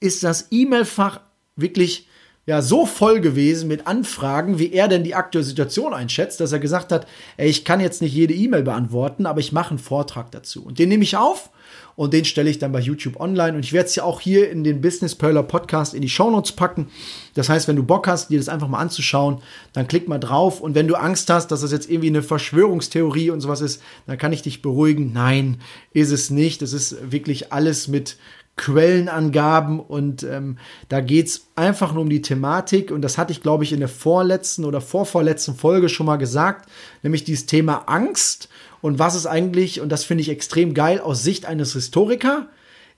[0.00, 1.20] ist das E-Mail-Fach
[1.56, 2.06] wirklich
[2.46, 6.60] ja so voll gewesen mit Anfragen, wie er denn die aktuelle Situation einschätzt, dass er
[6.60, 7.06] gesagt hat,
[7.36, 10.64] ey, ich kann jetzt nicht jede E-Mail beantworten, aber ich mache einen Vortrag dazu.
[10.64, 11.50] Und den nehme ich auf
[11.96, 14.48] und den stelle ich dann bei YouTube online und ich werde es ja auch hier
[14.48, 16.88] in den Business Perler Podcast in die Show Notes packen.
[17.34, 20.60] Das heißt, wenn du Bock hast, dir das einfach mal anzuschauen, dann klick mal drauf
[20.60, 24.18] und wenn du Angst hast, dass das jetzt irgendwie eine Verschwörungstheorie und sowas ist, dann
[24.18, 25.12] kann ich dich beruhigen.
[25.12, 25.58] Nein,
[25.92, 26.62] ist es nicht.
[26.62, 28.18] Es ist wirklich alles mit
[28.56, 30.56] Quellenangaben und ähm,
[30.88, 33.88] da geht's einfach nur um die Thematik und das hatte ich, glaube ich, in der
[33.88, 36.68] vorletzten oder vorvorletzten Folge schon mal gesagt,
[37.02, 38.48] nämlich dieses Thema Angst
[38.80, 42.48] und was es eigentlich, und das finde ich extrem geil, aus Sicht eines Historiker,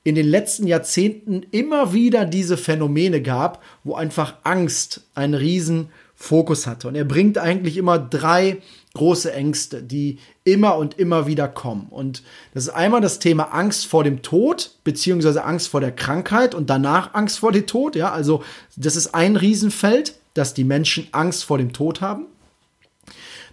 [0.04, 6.66] in den letzten Jahrzehnten immer wieder diese Phänomene gab, wo einfach Angst einen riesen Fokus
[6.66, 6.88] hatte.
[6.88, 8.58] Und er bringt eigentlich immer drei
[8.98, 11.86] große Ängste, die immer und immer wieder kommen.
[11.90, 16.54] Und das ist einmal das Thema Angst vor dem Tod, beziehungsweise Angst vor der Krankheit
[16.54, 17.96] und danach Angst vor dem Tod.
[17.96, 18.42] Ja, also
[18.76, 22.26] das ist ein Riesenfeld, dass die Menschen Angst vor dem Tod haben.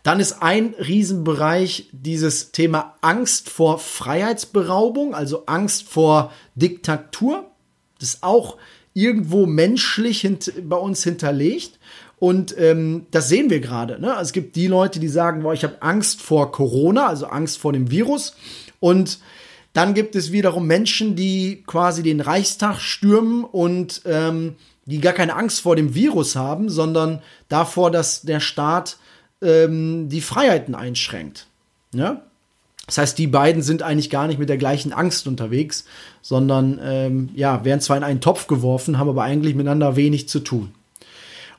[0.04, 7.50] Dann ist ein Riesenbereich dieses Thema Angst vor Freiheitsberaubung, also Angst vor Diktatur.
[8.00, 8.58] Das ist auch
[8.94, 10.28] irgendwo menschlich
[10.64, 11.80] bei uns hinterlegt.
[12.18, 14.00] Und ähm, das sehen wir gerade.
[14.00, 14.16] Ne?
[14.22, 17.74] Es gibt die Leute, die sagen, boah, ich habe Angst vor Corona, also Angst vor
[17.74, 18.36] dem Virus.
[18.80, 19.20] Und
[19.74, 25.36] dann gibt es wiederum Menschen, die quasi den Reichstag stürmen und ähm, die gar keine
[25.36, 28.98] Angst vor dem Virus haben, sondern davor, dass der Staat
[29.42, 31.48] ähm, die Freiheiten einschränkt.
[31.94, 32.22] Ja?
[32.86, 35.86] Das heißt, die beiden sind eigentlich gar nicht mit der gleichen Angst unterwegs,
[36.22, 40.40] sondern ähm, ja, werden zwar in einen Topf geworfen, haben aber eigentlich miteinander wenig zu
[40.40, 40.72] tun.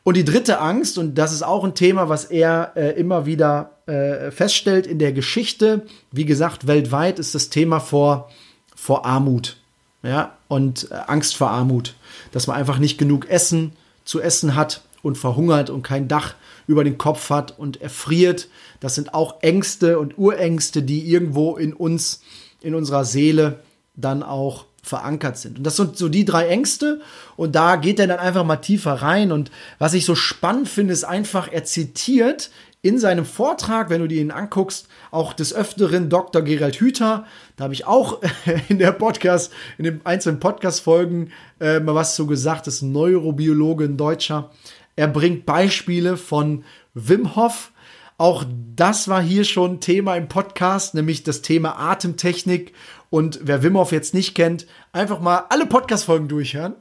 [0.07, 3.73] Und die dritte Angst, und das ist auch ein Thema, was er äh, immer wieder
[3.87, 8.31] äh, feststellt in der Geschichte, wie gesagt, weltweit ist das Thema vor,
[8.77, 9.57] vor Armut.
[10.05, 11.97] Ja, und äh, Angst vor Armut.
[12.31, 13.73] Dass man einfach nicht genug Essen
[14.05, 16.37] zu essen hat und verhungert und kein Dach
[16.69, 18.47] über den Kopf hat und erfriert.
[18.79, 22.23] Das sind auch Ängste und Urängste, die irgendwo in uns,
[22.61, 23.59] in unserer Seele
[23.97, 25.59] dann auch verankert sind.
[25.59, 27.01] Und das sind so die drei Ängste.
[27.37, 29.33] Und da geht er dann einfach mal tiefer rein.
[29.33, 32.51] Und was ich so spannend finde, ist einfach, er zitiert
[32.83, 36.43] in seinem Vortrag, wenn du dir ihn anguckst, auch des Öfteren Dr.
[36.43, 37.27] Gerald Hüther.
[37.57, 38.21] Da habe ich auch
[38.69, 42.69] in der Podcast, in den einzelnen Podcast-Folgen äh, mal was zu gesagt.
[42.69, 44.51] Das ist Neurobiologe, ein Deutscher.
[44.95, 47.73] Er bringt Beispiele von Wim Hof.
[48.19, 48.45] Auch
[48.75, 52.73] das war hier schon Thema im Podcast, nämlich das Thema Atemtechnik
[53.11, 56.75] und wer Wim Hof jetzt nicht kennt, einfach mal alle Podcast-Folgen durchhören.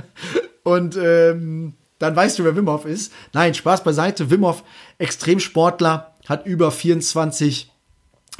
[0.62, 3.12] und ähm, dann weißt du, wer Wim Hof ist.
[3.32, 4.30] Nein, Spaß beiseite.
[4.30, 4.62] Wim Hof,
[4.98, 7.72] Extremsportler, hat über 24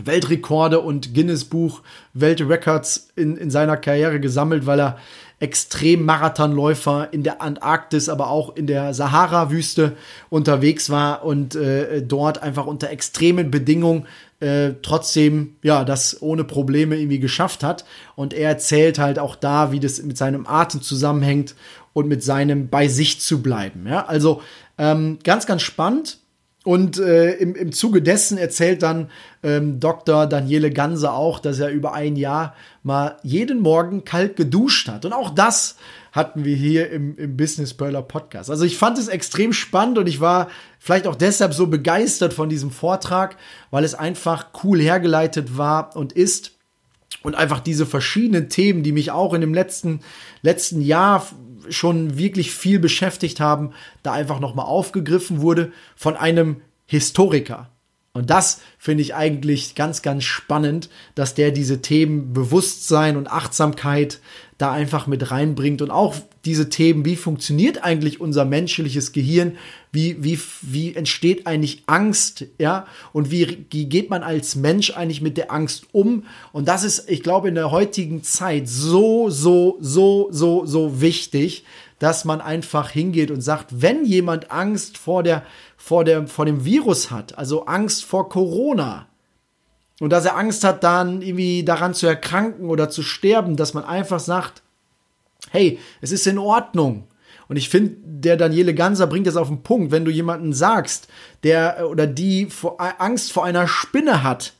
[0.02, 4.98] Weltrekorde und Guinness-Buch Weltrecords in, in seiner Karriere gesammelt, weil er
[5.38, 9.96] Extrem-Marathonläufer in der Antarktis, aber auch in der Sahara-Wüste
[10.30, 14.06] unterwegs war und äh, dort einfach unter extremen Bedingungen
[14.40, 17.84] äh, trotzdem ja das ohne Probleme irgendwie geschafft hat.
[18.14, 21.54] Und er erzählt halt auch da, wie das mit seinem Atem zusammenhängt
[21.92, 23.86] und mit seinem bei sich zu bleiben.
[23.88, 24.42] Ja, also
[24.78, 26.18] ähm, ganz, ganz spannend.
[26.64, 29.08] Und äh, im, im Zuge dessen erzählt dann
[29.44, 30.26] ähm, Dr.
[30.26, 35.04] Daniele Ganse auch, dass er über ein Jahr mal jeden Morgen kalt geduscht hat.
[35.04, 35.76] Und auch das
[36.16, 38.50] hatten wir hier im, im Business Perler Podcast.
[38.50, 40.48] Also ich fand es extrem spannend und ich war
[40.80, 43.36] vielleicht auch deshalb so begeistert von diesem Vortrag,
[43.70, 46.52] weil es einfach cool hergeleitet war und ist.
[47.22, 50.00] Und einfach diese verschiedenen Themen, die mich auch in dem letzten,
[50.42, 51.26] letzten Jahr
[51.68, 57.68] schon wirklich viel beschäftigt haben, da einfach nochmal aufgegriffen wurde von einem Historiker.
[58.16, 64.20] Und das finde ich eigentlich ganz, ganz spannend, dass der diese Themen Bewusstsein und Achtsamkeit
[64.58, 65.82] da einfach mit reinbringt.
[65.82, 66.14] Und auch
[66.44, 69.56] diese Themen, wie funktioniert eigentlich unser menschliches Gehirn,
[69.92, 75.20] wie, wie, wie entsteht eigentlich Angst, ja, und wie, wie geht man als Mensch eigentlich
[75.20, 76.24] mit der Angst um?
[76.52, 81.64] Und das ist, ich glaube, in der heutigen Zeit so, so, so, so, so wichtig,
[81.98, 85.42] dass man einfach hingeht und sagt, wenn jemand Angst vor der,
[85.76, 89.06] vor der, vor dem Virus hat, also Angst vor Corona,
[90.00, 93.84] und dass er Angst hat, dann irgendwie daran zu erkranken oder zu sterben, dass man
[93.84, 94.62] einfach sagt,
[95.50, 97.06] hey, es ist in Ordnung.
[97.48, 101.08] Und ich finde, der Daniele Ganser bringt das auf den Punkt, wenn du jemanden sagst,
[101.44, 104.52] der oder die vor, Angst vor einer Spinne hat,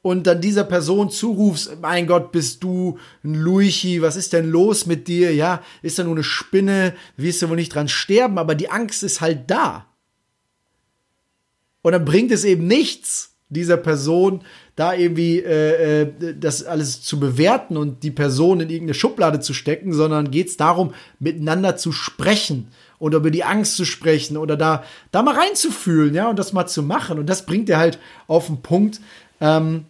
[0.00, 4.86] und dann dieser Person zurufst, mein Gott, bist du ein Luichi, was ist denn los
[4.86, 5.34] mit dir?
[5.34, 9.02] Ja, ist da nur eine Spinne, wirst du wohl nicht dran sterben, aber die Angst
[9.02, 9.86] ist halt da.
[11.82, 14.42] Und dann bringt es eben nichts, dieser Person
[14.76, 19.54] da irgendwie äh, äh, das alles zu bewerten und die Person in irgendeine Schublade zu
[19.54, 24.56] stecken, sondern geht es darum, miteinander zu sprechen und über die Angst zu sprechen oder
[24.56, 27.18] da, da mal reinzufühlen, ja, und das mal zu machen.
[27.18, 29.00] Und das bringt er halt auf den Punkt.
[29.40, 29.86] Ähm,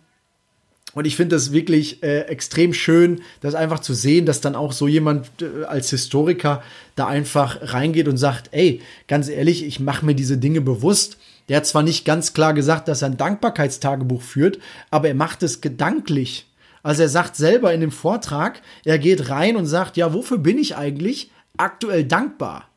[0.94, 4.73] und ich finde das wirklich äh, extrem schön, das einfach zu sehen, dass dann auch
[4.73, 6.62] so jemand äh, als Historiker
[6.97, 11.18] da einfach reingeht und sagt, ey, ganz ehrlich, ich mache mir diese Dinge bewusst.
[11.48, 14.58] Der hat zwar nicht ganz klar gesagt, dass er ein Dankbarkeitstagebuch führt,
[14.90, 16.46] aber er macht es gedanklich.
[16.82, 20.58] Also er sagt selber in dem Vortrag, er geht rein und sagt, ja, wofür bin
[20.58, 22.68] ich eigentlich aktuell dankbar?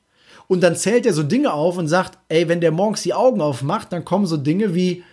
[0.48, 3.42] Und dann zählt er so Dinge auf und sagt, ey, wenn der morgens die Augen
[3.42, 5.04] aufmacht, dann kommen so Dinge wie,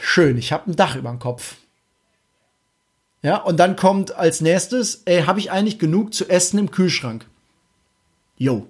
[0.00, 1.56] schön, ich habe ein Dach über dem Kopf.
[3.22, 7.24] Ja, und dann kommt als nächstes, ey, habe ich eigentlich genug zu essen im Kühlschrank?
[8.36, 8.66] Jo.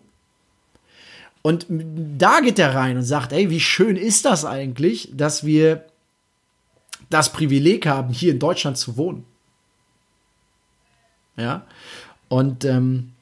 [1.47, 5.85] Und da geht er rein und sagt, ey, wie schön ist das eigentlich, dass wir
[7.11, 9.27] das Privileg haben, hier in Deutschland zu wohnen.
[11.37, 11.67] Ja.
[12.29, 13.13] Und ähm,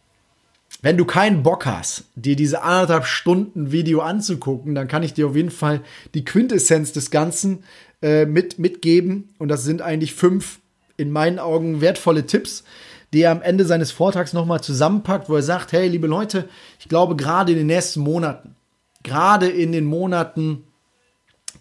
[0.82, 5.26] wenn du keinen Bock hast, dir diese anderthalb Stunden Video anzugucken, dann kann ich dir
[5.26, 5.80] auf jeden Fall
[6.14, 7.64] die Quintessenz des Ganzen
[8.02, 9.34] äh, mit, mitgeben.
[9.38, 10.60] Und das sind eigentlich fünf,
[10.96, 12.62] in meinen Augen, wertvolle Tipps,
[13.12, 16.48] die er am Ende seines Vortrags nochmal zusammenpackt, wo er sagt, hey, liebe Leute,
[16.78, 18.56] ich glaube gerade in den nächsten Monaten,
[19.02, 20.64] gerade in den Monaten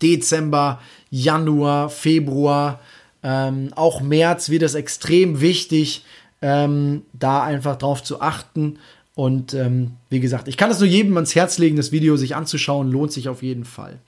[0.02, 2.80] Dezember, Januar, Februar,
[3.24, 6.06] ähm, auch März wird es extrem wichtig,
[6.42, 8.80] ähm, da einfach drauf zu achten
[9.14, 12.36] und ähm, wie gesagt, ich kann es nur jedem ans Herz legen, das Video sich
[12.36, 14.00] anzuschauen, lohnt sich auf jeden Fall.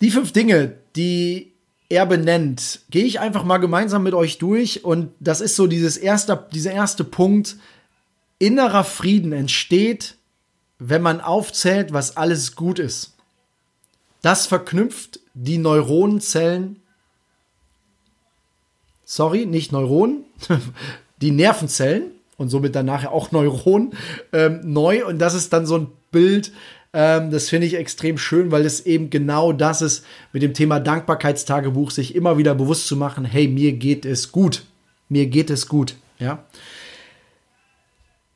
[0.00, 1.52] Die fünf Dinge, die
[1.88, 5.96] er benennt, gehe ich einfach mal gemeinsam mit euch durch und das ist so dieses
[5.96, 7.56] erste, dieser erste Punkt.
[8.38, 10.16] Innerer Frieden entsteht,
[10.78, 13.14] wenn man aufzählt, was alles gut ist.
[14.22, 16.76] Das verknüpft die Neuronenzellen.
[19.04, 20.24] Sorry, nicht Neuronen,
[21.22, 23.94] die Nervenzellen und somit dann nachher auch Neuronen
[24.32, 25.06] ähm, neu.
[25.06, 26.52] Und das ist dann so ein Bild,
[26.92, 30.80] ähm, das finde ich extrem schön, weil es eben genau das ist, mit dem Thema
[30.80, 34.64] Dankbarkeitstagebuch, sich immer wieder bewusst zu machen, hey, mir geht es gut.
[35.08, 35.96] Mir geht es gut.
[36.18, 36.44] Ja.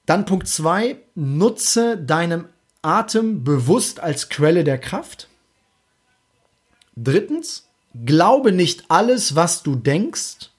[0.07, 2.47] Dann Punkt zwei: nutze deinen
[2.83, 5.29] Atem bewusst als Quelle der Kraft.
[6.97, 7.69] Drittens,
[8.05, 10.51] glaube nicht alles, was du denkst.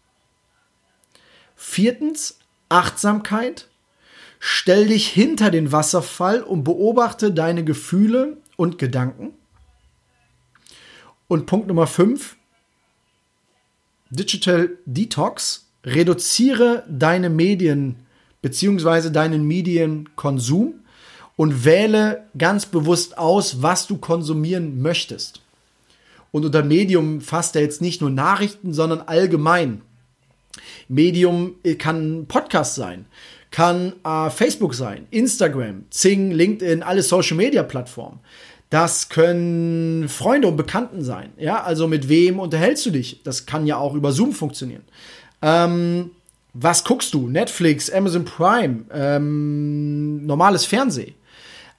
[1.55, 3.67] Viertens, Achtsamkeit.
[4.45, 9.31] Stell dich hinter den Wasserfall und beobachte deine Gefühle und Gedanken.
[11.29, 12.35] Und Punkt Nummer 5,
[14.09, 15.69] Digital Detox.
[15.85, 17.95] Reduziere deine Medien
[18.41, 19.11] bzw.
[19.11, 20.73] deinen Medienkonsum
[21.37, 25.41] und wähle ganz bewusst aus, was du konsumieren möchtest.
[26.33, 29.83] Und unter Medium fasst er jetzt nicht nur Nachrichten, sondern allgemein.
[30.89, 33.05] Medium kann Podcast sein,
[33.53, 38.19] kann äh, Facebook sein, Instagram, Zing, LinkedIn, alle Social Media Plattformen.
[38.71, 41.33] Das können Freunde und Bekannten sein.
[41.37, 43.21] Ja, also mit wem unterhältst du dich?
[43.23, 44.81] Das kann ja auch über Zoom funktionieren.
[45.43, 46.09] Ähm,
[46.53, 47.27] was guckst du?
[47.27, 51.13] Netflix, Amazon Prime, ähm, normales Fernsehen.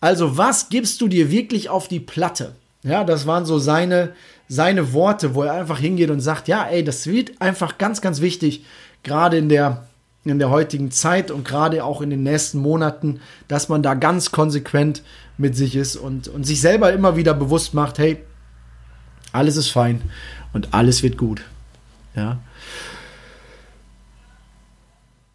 [0.01, 2.55] Also was gibst du dir wirklich auf die Platte?
[2.85, 4.13] Ja, das waren so seine,
[4.47, 8.21] seine Worte, wo er einfach hingeht und sagt, ja, ey, das wird einfach ganz, ganz
[8.21, 8.65] wichtig,
[9.03, 9.89] gerade in der,
[10.33, 14.31] in der heutigen Zeit und gerade auch in den nächsten Monaten, dass man da ganz
[14.31, 15.03] konsequent
[15.37, 18.19] mit sich ist und, und sich selber immer wieder bewusst macht, hey,
[19.33, 20.01] alles ist fein
[20.53, 21.43] und alles wird gut.
[22.15, 22.39] Ja.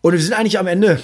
[0.01, 0.99] Und wir sind eigentlich am Ende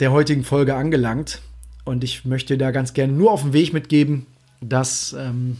[0.00, 1.40] der heutigen Folge angelangt.
[1.84, 4.26] Und ich möchte da ganz gerne nur auf den Weg mitgeben,
[4.60, 5.56] dass ähm,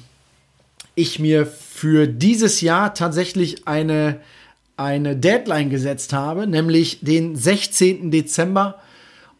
[0.94, 4.20] ich mir für dieses Jahr tatsächlich eine
[4.78, 8.10] eine Deadline gesetzt habe, nämlich den 16.
[8.10, 8.76] Dezember.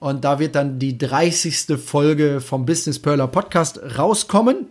[0.01, 1.79] Und da wird dann die 30.
[1.79, 4.67] Folge vom Business Perler Podcast rauskommen.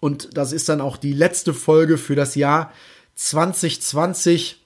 [0.00, 2.72] Und das ist dann auch die letzte Folge für das Jahr
[3.14, 4.58] 2020.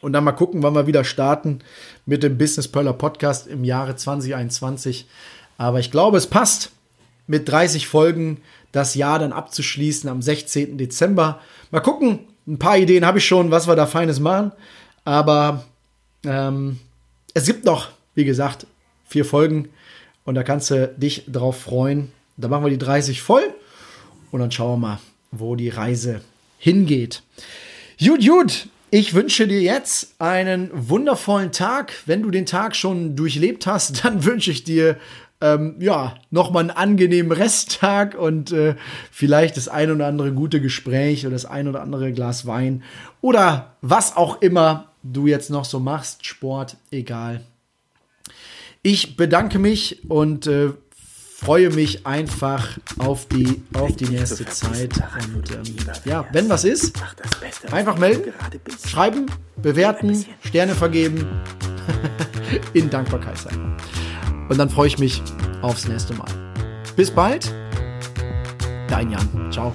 [0.00, 1.60] Und dann mal gucken, wann wir wieder starten
[2.06, 5.06] mit dem Business Perler Podcast im Jahre 2021.
[5.56, 6.70] Aber ich glaube, es passt
[7.26, 10.78] mit 30 Folgen das Jahr dann abzuschließen am 16.
[10.78, 11.40] Dezember.
[11.70, 14.52] Mal gucken, ein paar Ideen habe ich schon, was wir da Feines machen.
[15.04, 15.64] Aber
[16.24, 16.80] Ähm,
[17.34, 18.66] es gibt noch, wie gesagt,
[19.06, 19.68] vier Folgen
[20.24, 22.10] und da kannst du dich drauf freuen.
[22.36, 23.54] Da machen wir die 30 voll
[24.32, 24.98] und dann schauen wir mal,
[25.30, 26.20] wo die Reise
[26.58, 27.22] hingeht.
[28.04, 28.68] Gut, gut.
[28.90, 31.92] Ich wünsche dir jetzt einen wundervollen Tag.
[32.06, 34.96] Wenn du den Tag schon durchlebt hast, dann wünsche ich dir
[35.40, 38.74] ähm, ja nochmal einen angenehmen Resttag und äh,
[39.10, 42.82] vielleicht das ein oder andere gute Gespräch oder das ein oder andere Glas Wein
[43.20, 47.42] oder was auch immer du jetzt noch so machst, Sport, egal.
[48.82, 50.70] Ich bedanke mich und äh,
[51.38, 54.92] freue mich einfach auf die, auf die nächste Zeit.
[55.34, 57.00] Und ähm, ja, wenn was ist,
[57.70, 58.32] einfach melden,
[58.86, 59.26] schreiben,
[59.56, 61.26] bewerten, Sterne vergeben,
[62.72, 63.76] in Dankbarkeit sein.
[64.48, 65.22] Und dann freue ich mich
[65.62, 66.28] aufs nächste Mal.
[66.96, 67.52] Bis bald,
[68.88, 69.52] dein Jan.
[69.52, 69.72] Ciao.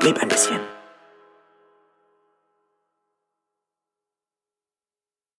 [0.00, 0.47] Leb ein bisschen.